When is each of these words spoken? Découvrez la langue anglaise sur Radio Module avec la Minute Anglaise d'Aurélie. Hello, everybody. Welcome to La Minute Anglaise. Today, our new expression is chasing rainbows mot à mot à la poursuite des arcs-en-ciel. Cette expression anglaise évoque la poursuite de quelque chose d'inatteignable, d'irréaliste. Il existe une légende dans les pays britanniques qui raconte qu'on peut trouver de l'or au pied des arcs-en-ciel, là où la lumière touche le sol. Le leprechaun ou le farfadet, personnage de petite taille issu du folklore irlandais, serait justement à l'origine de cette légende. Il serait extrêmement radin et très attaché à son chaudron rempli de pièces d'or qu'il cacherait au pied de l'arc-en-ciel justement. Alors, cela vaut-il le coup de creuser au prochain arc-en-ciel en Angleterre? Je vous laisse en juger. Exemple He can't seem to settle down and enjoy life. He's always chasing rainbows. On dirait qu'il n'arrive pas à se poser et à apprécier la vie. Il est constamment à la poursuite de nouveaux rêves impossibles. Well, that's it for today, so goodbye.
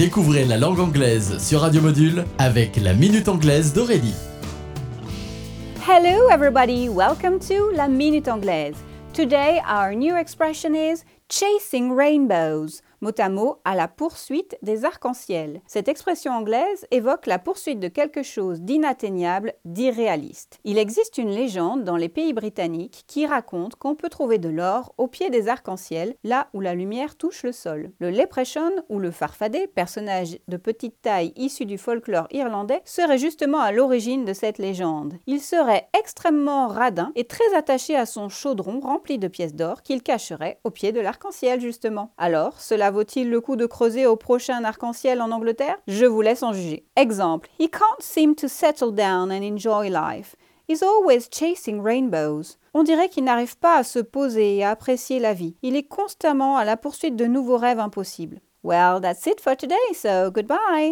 Découvrez 0.00 0.46
la 0.46 0.56
langue 0.56 0.80
anglaise 0.80 1.36
sur 1.46 1.60
Radio 1.60 1.82
Module 1.82 2.24
avec 2.38 2.76
la 2.76 2.94
Minute 2.94 3.28
Anglaise 3.28 3.74
d'Aurélie. 3.74 4.14
Hello, 5.86 6.30
everybody. 6.30 6.88
Welcome 6.88 7.38
to 7.40 7.70
La 7.74 7.86
Minute 7.86 8.26
Anglaise. 8.26 8.76
Today, 9.12 9.60
our 9.68 9.94
new 9.94 10.16
expression 10.16 10.74
is 10.74 11.04
chasing 11.28 11.94
rainbows 11.94 12.80
mot 13.00 13.12
à 13.18 13.28
mot 13.28 13.56
à 13.64 13.74
la 13.74 13.88
poursuite 13.88 14.56
des 14.62 14.84
arcs-en-ciel. 14.84 15.60
Cette 15.66 15.88
expression 15.88 16.32
anglaise 16.32 16.86
évoque 16.90 17.26
la 17.26 17.38
poursuite 17.38 17.80
de 17.80 17.88
quelque 17.88 18.22
chose 18.22 18.60
d'inatteignable, 18.60 19.54
d'irréaliste. 19.64 20.58
Il 20.64 20.78
existe 20.78 21.18
une 21.18 21.30
légende 21.30 21.84
dans 21.84 21.96
les 21.96 22.08
pays 22.08 22.32
britanniques 22.32 23.04
qui 23.06 23.26
raconte 23.26 23.76
qu'on 23.76 23.94
peut 23.94 24.08
trouver 24.08 24.38
de 24.38 24.48
l'or 24.48 24.94
au 24.98 25.06
pied 25.06 25.30
des 25.30 25.48
arcs-en-ciel, 25.48 26.14
là 26.24 26.48
où 26.52 26.60
la 26.60 26.74
lumière 26.74 27.16
touche 27.16 27.42
le 27.42 27.52
sol. 27.52 27.90
Le 27.98 28.10
leprechaun 28.10 28.72
ou 28.88 28.98
le 28.98 29.10
farfadet, 29.10 29.66
personnage 29.66 30.38
de 30.48 30.56
petite 30.56 31.00
taille 31.02 31.32
issu 31.36 31.66
du 31.66 31.78
folklore 31.78 32.28
irlandais, 32.30 32.82
serait 32.84 33.18
justement 33.18 33.60
à 33.60 33.72
l'origine 33.72 34.24
de 34.24 34.32
cette 34.32 34.58
légende. 34.58 35.14
Il 35.26 35.40
serait 35.40 35.88
extrêmement 35.98 36.68
radin 36.68 37.12
et 37.14 37.24
très 37.24 37.54
attaché 37.54 37.96
à 37.96 38.06
son 38.06 38.28
chaudron 38.28 38.80
rempli 38.80 39.18
de 39.18 39.28
pièces 39.28 39.54
d'or 39.54 39.82
qu'il 39.82 40.02
cacherait 40.02 40.58
au 40.64 40.70
pied 40.70 40.92
de 40.92 41.00
l'arc-en-ciel 41.00 41.60
justement. 41.60 42.12
Alors, 42.18 42.60
cela 42.60 42.89
vaut-il 42.90 43.30
le 43.30 43.40
coup 43.40 43.56
de 43.56 43.66
creuser 43.66 44.06
au 44.06 44.16
prochain 44.16 44.64
arc-en-ciel 44.64 45.20
en 45.20 45.30
Angleterre? 45.30 45.78
Je 45.86 46.06
vous 46.06 46.20
laisse 46.20 46.42
en 46.42 46.52
juger. 46.52 46.84
Exemple 46.96 47.48
He 47.58 47.68
can't 47.70 48.00
seem 48.00 48.34
to 48.34 48.48
settle 48.48 48.92
down 48.92 49.30
and 49.30 49.42
enjoy 49.42 49.88
life. 49.88 50.36
He's 50.68 50.82
always 50.82 51.28
chasing 51.30 51.82
rainbows. 51.82 52.56
On 52.74 52.84
dirait 52.84 53.08
qu'il 53.08 53.24
n'arrive 53.24 53.58
pas 53.58 53.76
à 53.76 53.82
se 53.82 53.98
poser 53.98 54.58
et 54.58 54.64
à 54.64 54.70
apprécier 54.70 55.18
la 55.18 55.34
vie. 55.34 55.56
Il 55.62 55.74
est 55.74 55.88
constamment 55.88 56.56
à 56.56 56.64
la 56.64 56.76
poursuite 56.76 57.16
de 57.16 57.26
nouveaux 57.26 57.58
rêves 57.58 57.80
impossibles. 57.80 58.40
Well, 58.62 59.00
that's 59.00 59.26
it 59.26 59.40
for 59.40 59.56
today, 59.56 59.74
so 59.94 60.30
goodbye. 60.30 60.88